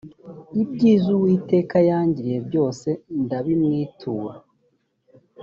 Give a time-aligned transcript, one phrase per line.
[0.61, 2.87] ibyiza uwiteka yangiriye byose
[3.23, 4.35] ndabimwitura